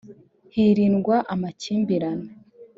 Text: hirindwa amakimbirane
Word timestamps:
hirindwa 0.55 1.15
amakimbirane 1.33 2.27